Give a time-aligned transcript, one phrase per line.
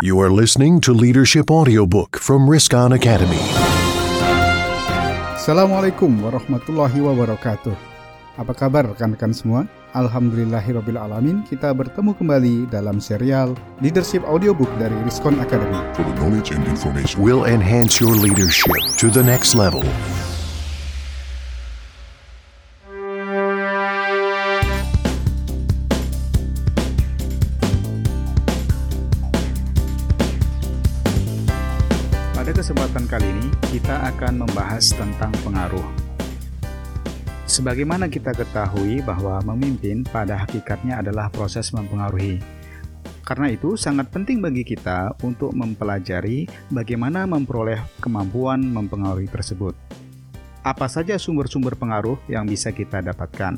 [0.00, 3.36] You are listening to Leadership Audiobook from Riskan Academy.
[5.36, 7.76] Assalamualaikum warahmatullahi wabarakatuh.
[8.40, 9.68] Apa kabar rekan-rekan semua?
[9.92, 13.52] Alhamdulillahirrabbilalamin kita bertemu kembali dalam serial
[13.84, 15.76] Leadership Audiobook dari Riskon Academy.
[15.92, 19.84] For the knowledge and information will enhance your leadership to the next level.
[32.90, 35.86] Kesempatan kali ini kita akan membahas tentang pengaruh.
[37.46, 42.42] Sebagaimana kita ketahui bahwa memimpin pada hakikatnya adalah proses mempengaruhi.
[43.22, 49.78] Karena itu sangat penting bagi kita untuk mempelajari bagaimana memperoleh kemampuan mempengaruhi tersebut.
[50.66, 53.54] Apa saja sumber-sumber pengaruh yang bisa kita dapatkan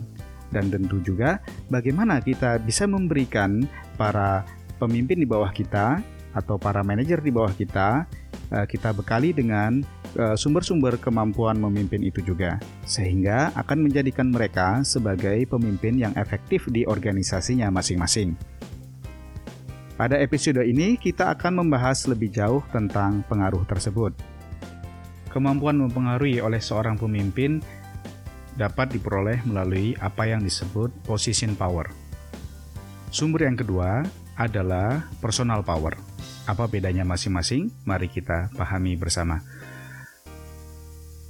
[0.53, 1.41] dan tentu juga
[1.73, 3.65] bagaimana kita bisa memberikan
[3.97, 4.45] para
[4.77, 6.05] pemimpin di bawah kita
[6.37, 8.05] atau para manajer di bawah kita
[8.53, 9.81] eh, kita bekali dengan
[10.15, 16.85] eh, sumber-sumber kemampuan memimpin itu juga, sehingga akan menjadikan mereka sebagai pemimpin yang efektif di
[16.85, 18.37] organisasinya masing-masing.
[19.97, 24.13] Pada episode ini, kita akan membahas lebih jauh tentang pengaruh tersebut.
[25.31, 27.63] Kemampuan mempengaruhi oleh seorang pemimpin
[28.57, 31.89] dapat diperoleh melalui apa yang disebut position power.
[33.13, 34.05] Sumber yang kedua
[34.37, 36.12] adalah personal power.
[36.43, 37.71] Apa bedanya masing-masing?
[37.87, 39.39] Mari kita pahami bersama.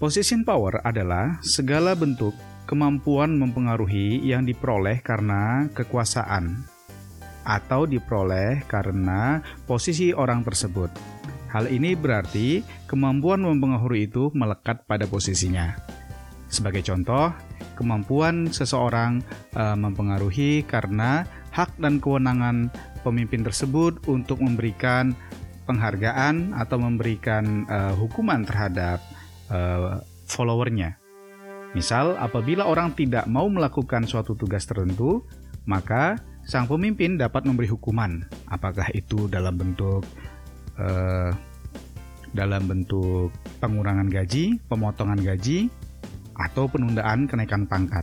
[0.01, 2.33] Position power adalah segala bentuk
[2.65, 6.65] kemampuan mempengaruhi yang diperoleh karena kekuasaan
[7.45, 10.91] atau diperoleh karena posisi orang tersebut.
[11.53, 15.92] Hal ini berarti kemampuan mempengaruhi itu melekat pada posisinya.
[16.53, 17.33] Sebagai contoh,
[17.81, 19.25] kemampuan seseorang
[19.57, 22.69] e, mempengaruhi karena hak dan kewenangan
[23.01, 25.17] pemimpin tersebut untuk memberikan
[25.65, 29.01] penghargaan atau memberikan e, hukuman terhadap
[29.49, 29.59] e,
[30.29, 31.01] followernya.
[31.73, 35.25] Misal, apabila orang tidak mau melakukan suatu tugas tertentu,
[35.65, 40.05] maka sang pemimpin dapat memberi hukuman, apakah itu dalam bentuk
[40.77, 41.33] eh,
[42.33, 43.29] dalam bentuk
[43.61, 45.69] pengurangan gaji, pemotongan gaji,
[46.43, 48.03] atau penundaan kenaikan pangkat.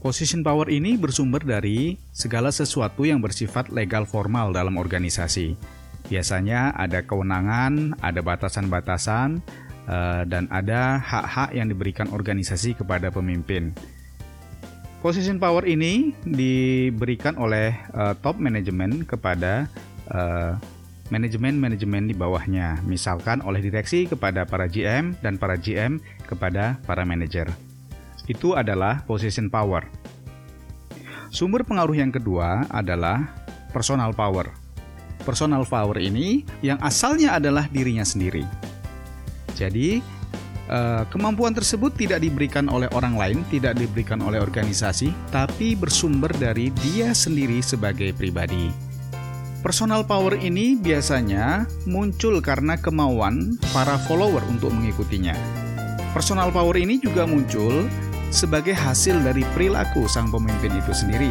[0.00, 5.54] Position power ini bersumber dari segala sesuatu yang bersifat legal formal dalam organisasi.
[6.08, 9.44] Biasanya ada kewenangan, ada batasan-batasan,
[9.84, 13.76] eh, dan ada hak-hak yang diberikan organisasi kepada pemimpin.
[15.04, 19.64] Position power ini diberikan oleh uh, top manajemen kepada
[20.12, 20.60] uh,
[21.10, 27.50] manajemen-manajemen di bawahnya, misalkan oleh direksi kepada para GM dan para GM kepada para manajer.
[28.30, 29.86] Itu adalah position power.
[31.30, 33.34] Sumber pengaruh yang kedua adalah
[33.74, 34.50] personal power.
[35.22, 38.42] Personal power ini yang asalnya adalah dirinya sendiri.
[39.54, 40.00] Jadi,
[40.70, 46.70] Eh, kemampuan tersebut tidak diberikan oleh orang lain, tidak diberikan oleh organisasi, tapi bersumber dari
[46.78, 48.89] dia sendiri sebagai pribadi.
[49.60, 55.36] Personal power ini biasanya muncul karena kemauan para follower untuk mengikutinya.
[56.16, 57.84] Personal power ini juga muncul
[58.32, 61.28] sebagai hasil dari perilaku sang pemimpin itu sendiri.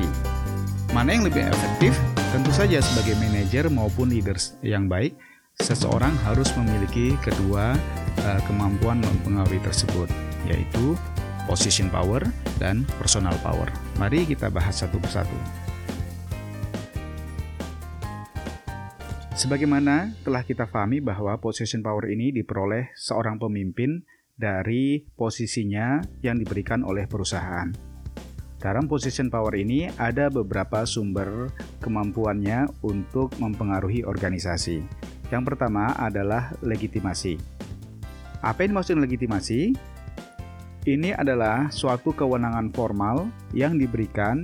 [0.94, 1.98] Mana yang lebih efektif?
[2.30, 5.18] Tentu saja sebagai manajer maupun leaders yang baik,
[5.66, 7.74] seseorang harus memiliki kedua
[8.22, 10.06] uh, kemampuan mempengaruhi tersebut,
[10.46, 10.94] yaitu
[11.50, 12.22] position power
[12.62, 13.74] dan personal power.
[13.98, 15.34] Mari kita bahas satu persatu.
[19.40, 24.04] Sebagaimana telah kita pahami bahwa position power ini diperoleh seorang pemimpin
[24.36, 27.72] dari posisinya yang diberikan oleh perusahaan.
[28.60, 34.84] Dalam position power ini ada beberapa sumber kemampuannya untuk mempengaruhi organisasi.
[35.32, 37.40] Yang pertama adalah legitimasi.
[38.44, 39.72] Apa yang dimaksud legitimasi?
[40.84, 44.44] Ini adalah suatu kewenangan formal yang diberikan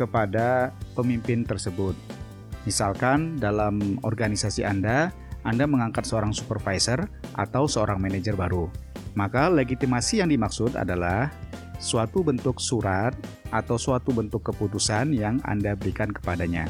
[0.00, 2.19] kepada pemimpin tersebut.
[2.68, 5.08] Misalkan dalam organisasi Anda,
[5.46, 8.68] Anda mengangkat seorang supervisor atau seorang manajer baru.
[9.16, 11.32] Maka legitimasi yang dimaksud adalah
[11.80, 13.16] suatu bentuk surat
[13.50, 16.68] atau suatu bentuk keputusan yang Anda berikan kepadanya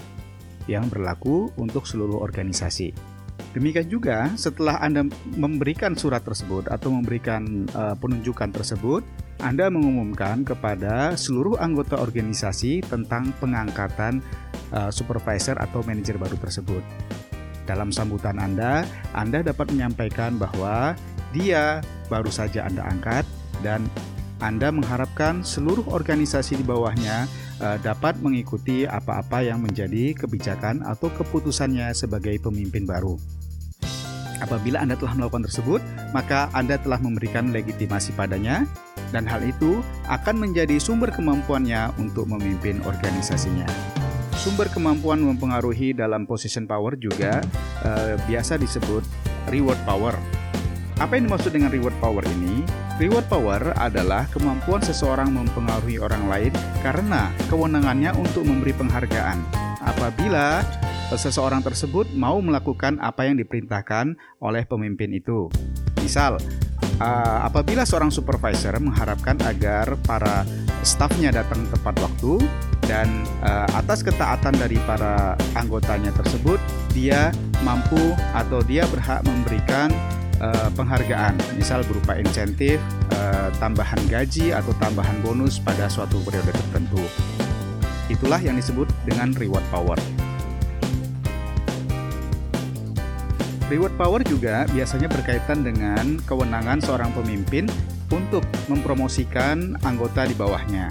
[0.70, 2.94] yang berlaku untuk seluruh organisasi.
[3.50, 5.02] Demikian juga setelah Anda
[5.34, 9.02] memberikan surat tersebut atau memberikan uh, penunjukan tersebut,
[9.42, 14.22] Anda mengumumkan kepada seluruh anggota organisasi tentang pengangkatan
[14.74, 16.82] uh, supervisor atau manajer baru tersebut.
[17.68, 18.82] Dalam sambutan Anda,
[19.14, 20.98] Anda dapat menyampaikan bahwa
[21.30, 23.22] dia baru saja Anda angkat
[23.62, 23.86] dan
[24.42, 27.30] Anda mengharapkan seluruh organisasi di bawahnya
[27.62, 33.20] uh, dapat mengikuti apa-apa yang menjadi kebijakan atau keputusannya sebagai pemimpin baru.
[34.40, 35.84] Apabila Anda telah melakukan tersebut,
[36.16, 38.64] maka Anda telah memberikan legitimasi padanya,
[39.12, 43.89] dan hal itu akan menjadi sumber kemampuannya untuk memimpin organisasinya.
[44.40, 47.44] Sumber kemampuan mempengaruhi dalam position power juga
[47.84, 49.04] uh, biasa disebut
[49.52, 50.16] reward power.
[50.96, 52.64] Apa yang dimaksud dengan reward power ini?
[52.96, 59.44] Reward power adalah kemampuan seseorang mempengaruhi orang lain karena kewenangannya untuk memberi penghargaan.
[59.84, 60.64] Apabila
[61.12, 65.52] seseorang tersebut mau melakukan apa yang diperintahkan oleh pemimpin itu.
[66.00, 66.40] Misal,
[66.96, 70.48] uh, apabila seorang supervisor mengharapkan agar para
[70.82, 72.40] stafnya datang tepat waktu
[72.88, 73.06] dan
[73.44, 76.58] uh, atas ketaatan dari para anggotanya tersebut,
[76.90, 77.30] dia
[77.62, 79.92] mampu atau dia berhak memberikan
[80.42, 82.82] uh, penghargaan, misal berupa insentif,
[83.14, 87.04] uh, tambahan gaji atau tambahan bonus pada suatu periode tertentu.
[88.10, 89.98] Itulah yang disebut dengan reward power.
[93.70, 97.70] Reward power juga biasanya berkaitan dengan kewenangan seorang pemimpin
[98.10, 100.90] untuk mempromosikan anggota di bawahnya.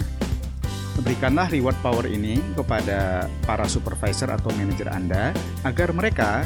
[1.00, 5.32] Berikanlah reward power ini kepada para supervisor atau manajer Anda
[5.64, 6.44] agar mereka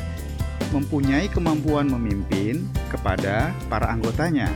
[0.70, 4.50] mempunyai kemampuan memimpin kepada para anggotanya.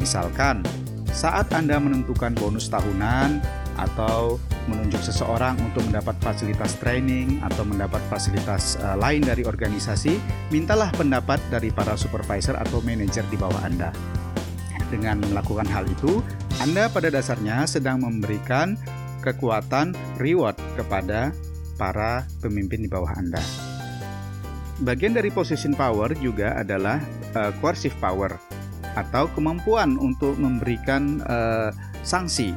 [0.00, 0.64] Misalkan,
[1.12, 3.40] saat Anda menentukan bonus tahunan
[3.74, 4.40] atau
[4.70, 10.16] menunjuk seseorang untuk mendapat fasilitas training atau mendapat fasilitas uh, lain dari organisasi,
[10.48, 13.92] mintalah pendapat dari para supervisor atau manajer di bawah Anda.
[14.94, 16.22] Dengan melakukan hal itu,
[16.62, 18.78] Anda pada dasarnya sedang memberikan
[19.26, 19.90] kekuatan
[20.22, 21.34] reward kepada
[21.74, 23.42] para pemimpin di bawah Anda.
[24.86, 27.02] Bagian dari position power juga adalah
[27.34, 28.38] uh, coercive power
[28.94, 31.74] atau kemampuan untuk memberikan uh,
[32.06, 32.54] sanksi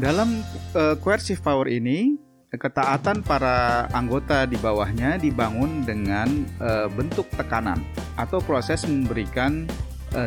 [0.00, 0.40] dalam
[0.72, 2.16] uh, coercive power ini,
[2.50, 6.26] ketaatan para anggota di bawahnya dibangun dengan
[6.58, 7.84] uh, bentuk tekanan
[8.16, 9.68] atau proses memberikan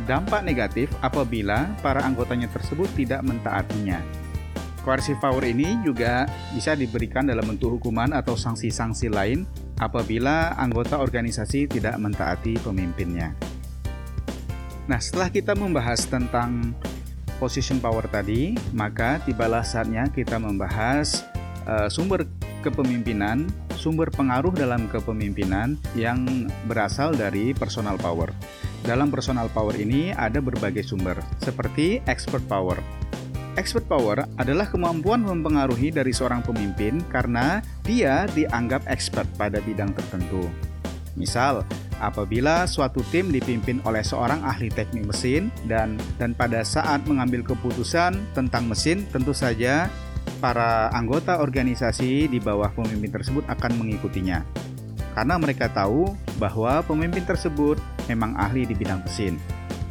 [0.06, 4.02] dampak negatif apabila para anggotanya tersebut tidak mentaatinya.
[4.86, 9.42] Coercive power ini juga bisa diberikan dalam bentuk hukuman atau sanksi-sanksi lain
[9.82, 13.34] apabila anggota organisasi tidak mentaati pemimpinnya.
[14.86, 16.78] Nah, setelah kita membahas tentang
[17.42, 21.26] position power tadi, maka tibalah saatnya kita membahas
[21.66, 22.30] uh, sumber
[22.62, 28.30] kepemimpinan, sumber pengaruh dalam kepemimpinan yang berasal dari personal power.
[28.86, 32.78] Dalam personal power ini ada berbagai sumber, seperti expert power.
[33.58, 40.46] Expert power adalah kemampuan mempengaruhi dari seorang pemimpin karena dia dianggap expert pada bidang tertentu.
[41.18, 41.66] Misal,
[41.98, 48.14] apabila suatu tim dipimpin oleh seorang ahli teknik mesin dan dan pada saat mengambil keputusan
[48.38, 49.90] tentang mesin tentu saja
[50.38, 54.46] para anggota organisasi di bawah pemimpin tersebut akan mengikutinya.
[55.16, 57.80] Karena mereka tahu bahwa pemimpin tersebut
[58.10, 59.38] memang ahli di bidang mesin.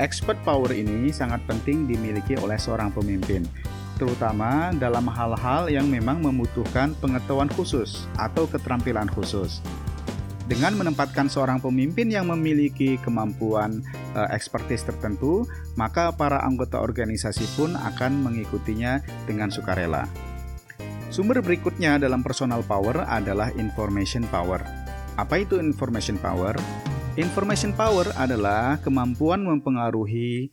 [0.02, 3.46] Expert power ini sangat penting dimiliki oleh seorang pemimpin,
[3.94, 9.62] terutama dalam hal-hal yang memang membutuhkan pengetahuan khusus atau keterampilan khusus.
[10.44, 13.80] Dengan menempatkan seorang pemimpin yang memiliki kemampuan
[14.12, 20.04] uh, ekspertis tertentu, maka para anggota organisasi pun akan mengikutinya dengan sukarela.
[21.08, 24.60] Sumber berikutnya dalam personal power adalah information power.
[25.16, 26.58] Apa itu information power?
[27.14, 30.50] Information power adalah kemampuan mempengaruhi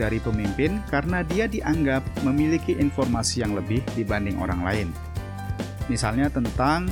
[0.00, 4.88] dari pemimpin karena dia dianggap memiliki informasi yang lebih dibanding orang lain.
[5.92, 6.88] Misalnya tentang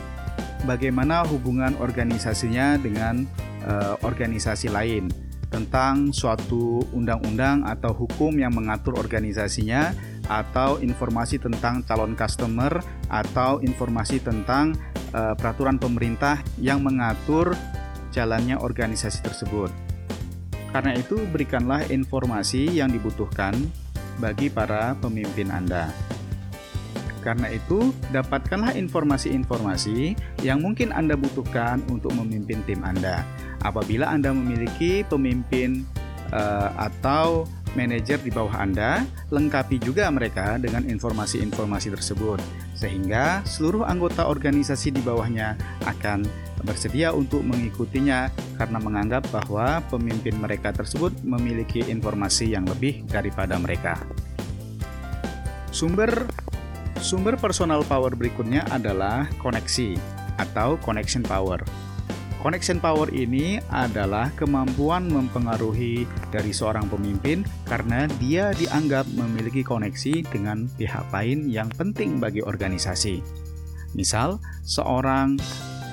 [0.68, 3.24] bagaimana hubungan organisasinya dengan
[3.64, 5.08] uh, organisasi lain
[5.48, 9.96] tentang suatu undang-undang atau hukum yang mengatur organisasinya
[10.28, 14.76] atau informasi tentang calon customer atau informasi tentang
[15.16, 17.56] uh, peraturan pemerintah yang mengatur
[18.16, 19.68] jalannya organisasi tersebut.
[20.72, 23.52] Karena itu, berikanlah informasi yang dibutuhkan
[24.16, 25.92] bagi para pemimpin Anda.
[27.20, 33.26] Karena itu, dapatkanlah informasi-informasi yang mungkin Anda butuhkan untuk memimpin tim Anda.
[33.66, 35.82] Apabila Anda memiliki pemimpin
[36.30, 39.04] uh, atau manajer di bawah Anda,
[39.34, 42.40] lengkapi juga mereka dengan informasi-informasi tersebut,
[42.72, 46.24] sehingga seluruh anggota organisasi di bawahnya akan
[46.66, 53.96] bersedia untuk mengikutinya karena menganggap bahwa pemimpin mereka tersebut memiliki informasi yang lebih daripada mereka.
[55.70, 56.26] Sumber
[56.96, 59.94] Sumber personal power berikutnya adalah koneksi
[60.40, 61.60] atau connection power.
[62.40, 70.70] Connection power ini adalah kemampuan mempengaruhi dari seorang pemimpin karena dia dianggap memiliki koneksi dengan
[70.78, 73.20] pihak lain yang penting bagi organisasi.
[73.98, 75.40] Misal, seorang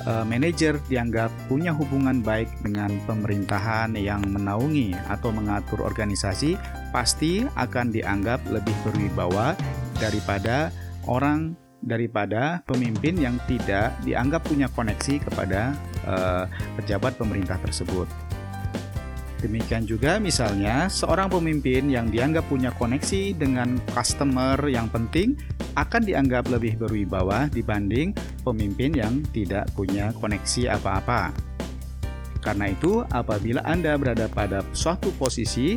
[0.07, 6.55] uh, manajer dianggap punya hubungan baik dengan pemerintahan yang menaungi atau mengatur organisasi,
[6.95, 9.57] pasti akan dianggap lebih berwibawa
[9.97, 10.71] daripada
[11.07, 15.75] orang daripada pemimpin yang tidak dianggap punya koneksi kepada
[16.07, 16.47] uh,
[16.79, 18.07] pejabat pemerintah tersebut.
[19.43, 25.35] Demikian juga misalnya seorang pemimpin yang dianggap punya koneksi dengan customer yang penting
[25.75, 28.15] akan dianggap lebih berwibawa dibanding
[28.47, 31.35] pemimpin yang tidak punya koneksi apa-apa.
[32.39, 35.75] Karena itu, apabila Anda berada pada suatu posisi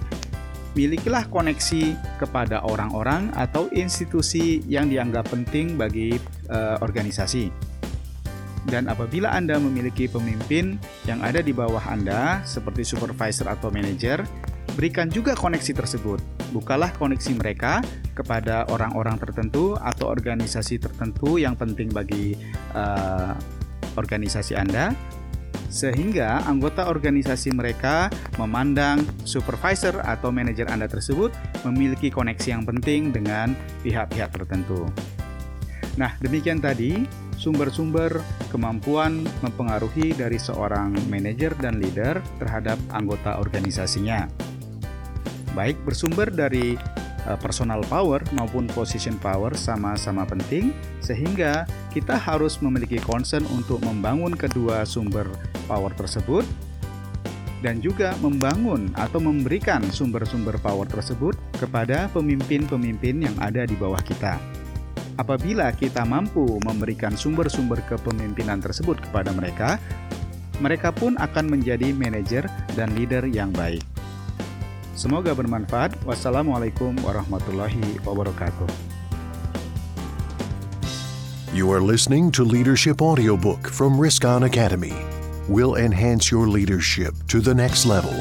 [0.78, 6.14] milikilah koneksi kepada orang-orang atau institusi yang dianggap penting bagi
[6.52, 7.50] uh, organisasi.
[8.66, 14.26] Dan apabila Anda memiliki pemimpin yang ada di bawah Anda, seperti supervisor atau manajer,
[14.74, 16.18] berikan juga koneksi tersebut.
[16.50, 17.78] Bukalah koneksi mereka
[18.18, 22.34] kepada orang-orang tertentu atau organisasi tertentu yang penting bagi
[22.74, 23.38] uh,
[23.94, 24.92] organisasi Anda,
[25.70, 31.30] sehingga anggota organisasi mereka memandang supervisor atau manajer Anda tersebut
[31.66, 33.54] memiliki koneksi yang penting dengan
[33.86, 34.90] pihak-pihak tertentu.
[35.96, 44.28] Nah, demikian tadi sumber-sumber kemampuan mempengaruhi dari seorang manajer dan leader terhadap anggota organisasinya.
[45.56, 46.76] Baik bersumber dari
[47.26, 50.70] Eh, personal power maupun position power sama-sama penting
[51.02, 55.26] sehingga kita harus memiliki concern untuk membangun kedua sumber
[55.66, 56.46] power tersebut
[57.66, 64.38] dan juga membangun atau memberikan sumber-sumber power tersebut kepada pemimpin-pemimpin yang ada di bawah kita.
[65.16, 69.80] Apabila kita mampu memberikan sumber-sumber kepemimpinan tersebut kepada mereka,
[70.60, 72.44] mereka pun akan menjadi manajer
[72.76, 73.80] dan leader yang baik.
[74.96, 75.96] Semoga bermanfaat.
[76.04, 78.68] Wassalamualaikum warahmatullahi wabarakatuh.
[81.56, 84.96] You are listening to Leadership Audiobook from Riskon Academy.
[85.48, 88.12] Will enhance your leadership to the next level.